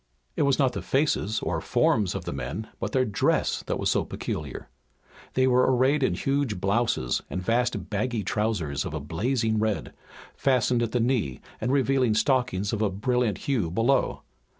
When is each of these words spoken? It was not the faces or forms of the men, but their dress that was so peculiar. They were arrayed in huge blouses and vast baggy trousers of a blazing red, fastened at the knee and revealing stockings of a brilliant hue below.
It 0.35 0.41
was 0.41 0.57
not 0.57 0.73
the 0.73 0.81
faces 0.81 1.41
or 1.41 1.61
forms 1.61 2.15
of 2.15 2.25
the 2.25 2.33
men, 2.33 2.69
but 2.79 2.91
their 2.91 3.05
dress 3.05 3.61
that 3.67 3.77
was 3.77 3.91
so 3.91 4.03
peculiar. 4.03 4.67
They 5.35 5.45
were 5.45 5.71
arrayed 5.71 6.01
in 6.01 6.15
huge 6.15 6.59
blouses 6.59 7.21
and 7.29 7.39
vast 7.39 7.91
baggy 7.91 8.23
trousers 8.23 8.83
of 8.83 8.95
a 8.95 8.99
blazing 8.99 9.59
red, 9.59 9.93
fastened 10.33 10.81
at 10.81 10.91
the 10.91 10.99
knee 10.99 11.39
and 11.61 11.71
revealing 11.71 12.15
stockings 12.15 12.73
of 12.73 12.81
a 12.81 12.89
brilliant 12.89 13.37
hue 13.45 13.69
below. 13.69 14.23